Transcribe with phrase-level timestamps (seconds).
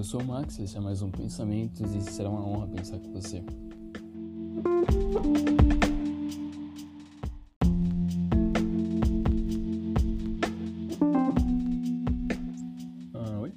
[0.00, 3.12] Eu sou o Max, esse é mais um Pensamentos e será uma honra pensar com
[3.12, 3.44] você.
[13.12, 13.52] Ah, oi?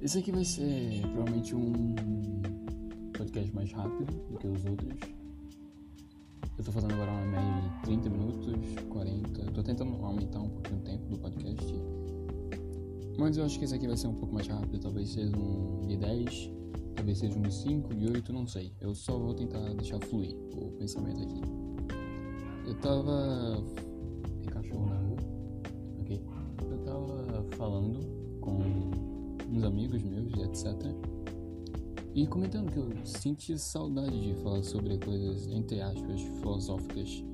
[0.00, 1.94] Esse aqui vai ser provavelmente um
[3.16, 4.98] podcast mais rápido do que os outros.
[6.58, 8.56] Eu tô fazendo agora uma média de 30 minutos,
[8.88, 9.52] 40.
[9.52, 12.11] tô tentando aumentar um pouquinho o tempo do podcast.
[13.18, 15.86] Mas eu acho que esse aqui vai ser um pouco mais rápido, talvez seja um
[15.86, 16.50] de 10,
[16.94, 18.72] talvez seja um de 5, de 8, não sei.
[18.80, 21.40] Eu só vou tentar deixar fluir o pensamento aqui.
[22.66, 23.62] Eu tava.
[24.40, 25.16] Tem cachorro na rua?
[26.00, 26.20] Ok.
[26.70, 28.00] Eu tava falando
[28.40, 28.60] com
[29.50, 30.72] uns amigos meus, etc.
[32.14, 37.24] E comentando que eu senti saudade de falar sobre coisas, entre aspas, filosóficas.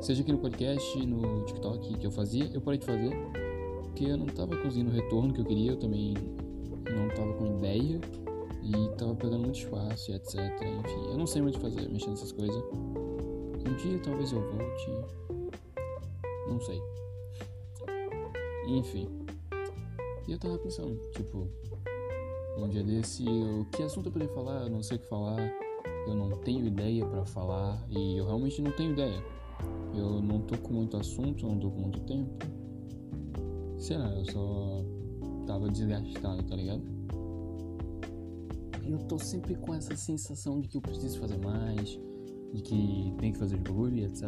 [0.00, 3.12] Seja aqui no podcast, no TikTok que eu fazia, eu parei de fazer
[3.98, 7.58] porque eu não tava conseguindo o retorno que eu queria, eu também não tava com
[7.58, 8.00] ideia
[8.62, 10.38] e tava pegando muito espaço etc.
[10.38, 12.62] Enfim, eu não sei muito fazer, mexendo nessas coisas.
[12.64, 14.90] Um dia talvez eu volte.
[16.48, 16.80] Não sei.
[18.68, 19.08] Enfim.
[20.28, 21.48] E eu tava pensando, tipo,
[22.56, 25.40] um dia desse, o que assunto eu poder falar, eu não sei o que falar,
[26.06, 29.24] eu não tenho ideia para falar e eu realmente não tenho ideia.
[29.92, 32.57] Eu não tô com muito assunto, não tô com muito tempo.
[33.78, 34.84] Sei lá, eu só
[35.46, 36.82] tava desgastado, tá ligado?
[38.84, 41.98] E eu tô sempre com essa sensação de que eu preciso fazer mais,
[42.52, 44.24] de que tem que fazer de bagulho, etc.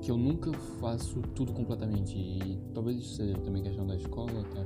[0.00, 2.16] Que eu nunca faço tudo completamente.
[2.16, 4.64] E talvez isso seja também questão da escola, tá?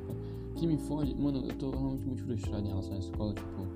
[0.57, 3.67] Que me fode, mano, eu tô realmente muito frustrado em relação à escola, tipo,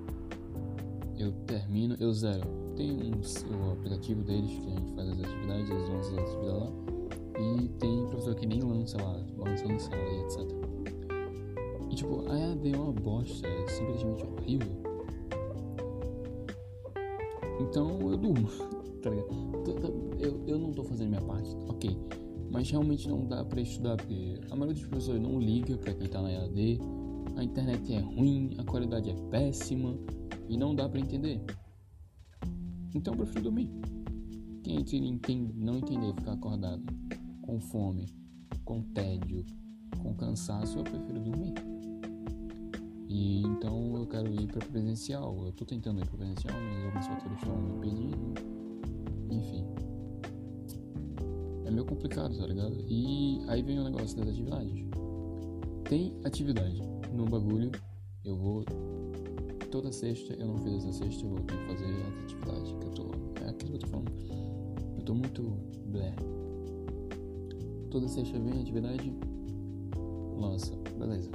[1.17, 2.47] eu termino, eu zero.
[2.77, 6.95] Tem um, o aplicativo deles que a gente faz as atividades, as atividades lá.
[7.39, 10.41] E tem professor que nem lança lá, lança em sala e etc.
[11.91, 14.69] E tipo, a EAD é uma bosta, é simplesmente horrível.
[17.60, 18.49] Então eu durmo,
[19.03, 20.16] tá ligado?
[20.19, 21.97] Eu, eu não tô fazendo minha parte, ok.
[22.50, 26.09] Mas realmente não dá pra estudar, porque a maioria dos professores não liga pra quem
[26.09, 26.81] tá na EAD,
[27.37, 29.94] a internet é ruim, a qualidade é péssima
[30.49, 31.43] e não dá pra entender.
[32.94, 33.71] Então eu prefiro dormir.
[34.62, 36.83] Quem entende, não entender, ficar acordado
[37.47, 38.07] com fome,
[38.65, 39.47] com tédio,
[40.03, 41.55] com cansaço, eu prefiro dormir.
[43.09, 45.47] E então eu quero ir para presencial.
[45.47, 48.34] Eu tô tentando ir para presencial, mas alguns fatores estão me impedindo.
[49.31, 49.65] Enfim.
[51.65, 52.84] É meio complicado, tá ligado?
[52.89, 54.84] E aí vem o negócio das atividades.
[55.89, 56.83] Tem atividade
[57.13, 57.71] no bagulho,
[58.25, 58.65] eu vou.
[59.71, 62.84] Toda sexta, eu não fiz essa sexta, eu vou ter que fazer as atividades que
[62.84, 63.11] eu tô.
[63.45, 64.13] É aquilo que eu tô falando.
[64.97, 65.43] Eu tô muito
[65.87, 66.15] blé
[67.91, 69.12] toda sexta vem atividade,
[70.36, 71.30] lança, beleza.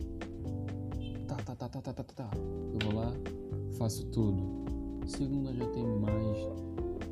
[1.27, 2.31] Tá, tá, tá, tá, tá, tá, tá,
[2.73, 3.13] Eu vou lá,
[3.77, 4.43] faço tudo.
[5.05, 6.37] Segunda já tem mais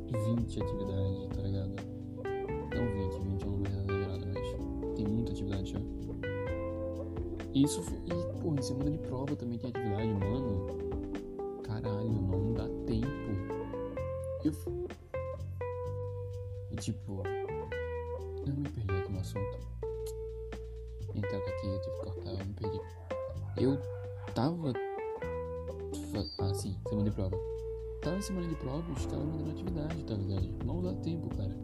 [0.06, 1.74] de 20 atividades, tá ligado?
[2.74, 5.80] Não 20, 20 é um número exagerado, mas tem muita atividade já.
[7.54, 7.98] Isso foi.
[8.06, 10.66] E, porra, em semana de prova também tem atividade, mano.
[11.64, 13.08] Caralho, não dá tempo.
[14.44, 14.52] Eu.
[16.70, 17.22] E tipo.
[18.46, 18.68] Eu me
[23.56, 23.78] eu
[24.34, 24.72] tava.
[26.50, 27.36] Assim, semana de prova.
[28.02, 30.64] Tava em semana de prova, os caras mandando atividade, tá ligado?
[30.64, 31.54] Não dá tempo, cara.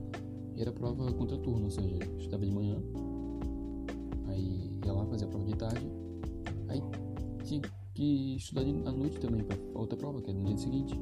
[0.54, 2.76] E era prova contra turno, ou seja, eu estudava de manhã.
[4.28, 5.90] Aí ia lá fazer a prova de tarde.
[6.68, 6.82] Aí
[7.44, 7.62] tinha
[7.94, 10.94] que estudar à noite também pra outra prova, que era no dia seguinte.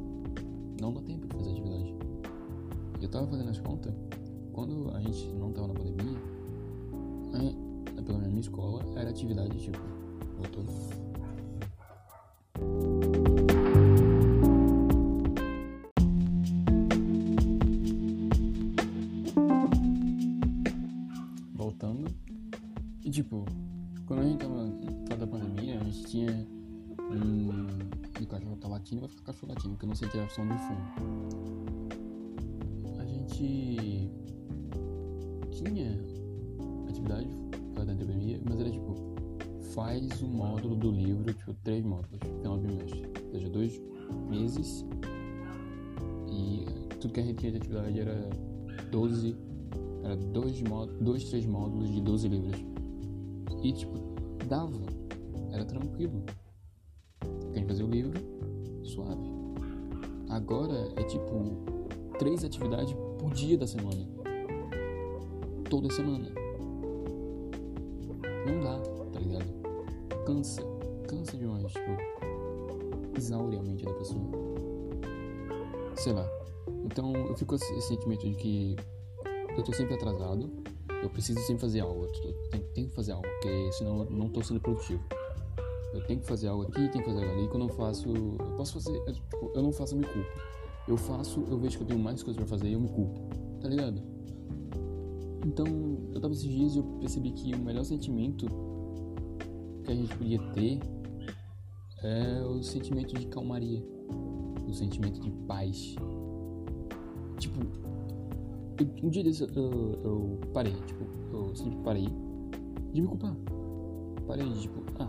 [0.80, 1.94] Não dá tempo de fazer atividade.
[3.00, 3.92] Eu tava fazendo as contas
[4.52, 6.18] quando a gente não tava na pandemia,
[8.12, 9.78] a, na minha escola, era atividade tipo.
[21.54, 22.14] Voltando.
[23.04, 23.44] E tipo,
[24.06, 24.70] quando a gente tava
[25.06, 26.46] fora da pandemia, a gente tinha
[27.00, 27.74] um.
[28.20, 30.54] O cachorro tá latindo, vai ficar cachorro latindo, porque eu não sei tirar som do
[30.54, 30.80] fundo.
[32.98, 34.10] A gente
[35.50, 36.00] tinha
[36.88, 37.43] atividade
[37.74, 38.94] da pandemia, mas era tipo,
[39.74, 43.04] faz o módulo do livro, tipo, três módulos, final bimestre.
[43.24, 43.82] Ou seja, dois
[44.28, 44.84] meses
[46.30, 46.64] e
[47.00, 48.30] tudo que a gente tinha de atividade era
[48.90, 49.36] 12,
[50.02, 52.64] era dois, módulos, dois três módulos de 12 livros.
[53.62, 53.98] E tipo,
[54.46, 54.80] dava,
[55.52, 56.22] era tranquilo.
[57.54, 58.12] Gente fazia o livro,
[58.82, 59.32] suave.
[60.28, 61.64] Agora é tipo,
[62.18, 64.14] três atividades por dia da semana
[65.74, 66.43] toda semana.
[68.46, 68.78] Não dá,
[69.12, 69.46] tá ligado?
[70.24, 70.62] Cansa,
[71.08, 73.16] cansa demais, tipo.
[73.16, 74.24] exaure a mente da pessoa.
[75.96, 76.28] Sei lá.
[76.84, 78.76] Então eu fico com esse sentimento de que
[79.56, 80.50] eu tô sempre atrasado,
[81.02, 82.12] eu preciso sempre fazer algo, eu
[82.50, 85.02] tenho, tenho que fazer algo, porque senão eu não tô sendo produtivo.
[85.92, 88.56] Eu tenho que fazer algo aqui, tenho que fazer algo ali, quando eu faço, eu
[88.56, 90.28] posso fazer, eu, tipo, eu não faço, eu me culpo.
[90.88, 93.20] Eu faço, eu vejo que eu tenho mais coisas para fazer e eu me culpo,
[93.60, 94.02] tá ligado?
[95.44, 95.66] Então,
[96.14, 98.46] eu tava esses dias e eu percebi que o melhor sentimento
[99.84, 100.80] que a gente podia ter
[102.02, 103.82] é o sentimento de calmaria,
[104.66, 105.94] o sentimento de paz.
[107.38, 107.60] Tipo,
[109.02, 112.08] um dia desse eu, eu, parei, tipo, eu sempre parei
[112.92, 113.36] de me culpar.
[114.26, 115.08] Parei de tipo, ah,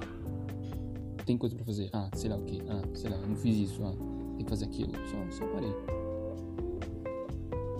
[1.25, 3.69] tem coisa pra fazer, ah, sei lá o que, ah, sei lá, eu não fiz
[3.69, 3.95] isso, ah,
[4.35, 5.71] tem que fazer aquilo, só, só parei.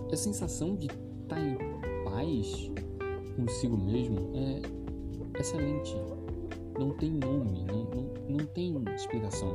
[0.09, 1.57] A sensação de estar tá em
[2.05, 2.71] paz
[3.35, 4.61] consigo mesmo é
[5.39, 5.93] excelente.
[6.79, 9.53] Não tem nome, não, não, não tem explicação.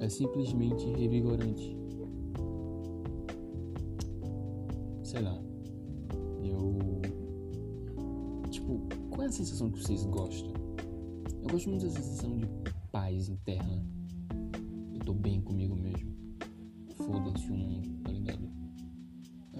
[0.00, 1.82] É simplesmente revigorante.
[5.12, 5.38] sei lá.
[6.42, 6.78] Eu.
[8.50, 8.80] Tipo,
[9.10, 10.52] qual é a sensação que vocês gostam?
[11.42, 12.46] Eu gosto muito da sensação de
[12.90, 13.84] paz interna.
[14.94, 16.10] Eu tô bem comigo mesmo.
[16.96, 18.48] Foda-se o mundo, tá ligado?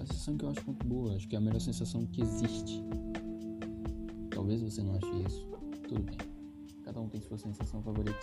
[0.03, 1.15] Uma sensação que eu acho muito boa.
[1.15, 2.83] Acho que é a melhor sensação que existe.
[4.29, 5.47] Talvez você não ache isso.
[5.87, 6.17] Tudo bem.
[6.83, 8.19] Cada um tem sua sensação favorita.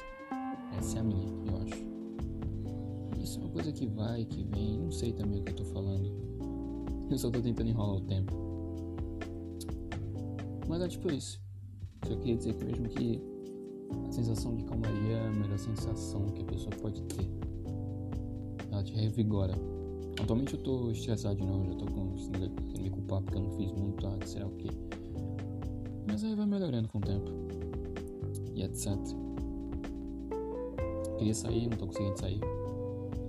[0.76, 3.22] Essa é a minha, eu acho.
[3.24, 4.78] Isso é uma coisa que vai, que vem.
[4.78, 6.12] Não sei também o que eu tô falando.
[7.10, 8.34] Eu só tô tentando enrolar o tempo.
[10.68, 11.40] Mas é tipo isso.
[12.06, 13.22] Só queria dizer que mesmo que
[14.06, 17.26] a sensação de calmaria é a melhor sensação que a pessoa pode ter.
[18.70, 19.79] Ela te revigora.
[20.22, 22.10] Atualmente eu tô estressado de novo, já tô com
[22.80, 24.68] me culpar porque eu não fiz muito, ah, será o quê?
[26.06, 27.30] Mas aí vai melhorando com o tempo.
[28.54, 28.96] E etc.
[31.18, 32.40] Queria sair, não tô conseguindo sair.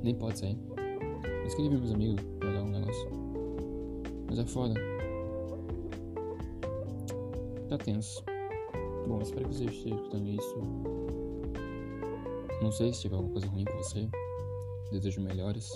[0.04, 0.58] Nem pode sair.
[1.44, 3.10] Mas queria ver meus amigos, jogar um negócio.
[4.30, 4.74] Mas é foda.
[7.70, 8.24] Tá tenso.
[9.08, 10.56] Bom, espero que você esteja escutando isso.
[12.62, 14.08] Não sei se tiver alguma coisa ruim com você.
[14.92, 15.74] Desejo melhores.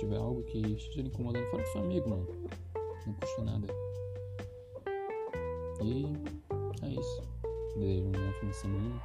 [0.00, 2.26] Tiver algo que esteja lhe incomodando, fala pro seu amigo, mano.
[3.06, 3.66] Não custa nada.
[5.82, 6.06] E
[6.82, 7.22] é isso.
[7.76, 9.02] Desejo uma ótima semana,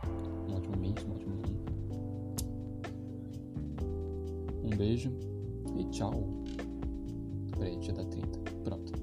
[0.47, 1.65] um ótimo mês, um ótimo ano.
[4.63, 5.11] Um beijo
[5.77, 6.13] e tchau.
[7.57, 8.39] Peraí, já dá 30.
[8.63, 8.93] Pronto.